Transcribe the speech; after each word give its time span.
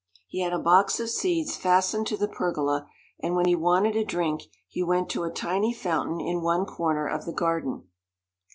He 0.27 0.39
had 0.41 0.51
a 0.51 0.57
box 0.57 0.99
of 0.99 1.11
seeds 1.11 1.55
fastened 1.57 2.07
to 2.07 2.17
the 2.17 2.27
pergola, 2.27 2.89
and 3.21 3.35
when 3.35 3.45
he 3.45 3.53
wanted 3.55 3.95
a 3.95 4.03
drink, 4.03 4.41
he 4.67 4.81
went 4.81 5.09
to 5.11 5.25
a 5.25 5.29
tiny 5.29 5.71
fountain 5.75 6.19
in 6.19 6.41
one 6.41 6.65
corner 6.65 7.07
of 7.07 7.25
the 7.25 7.33
garden. 7.33 7.83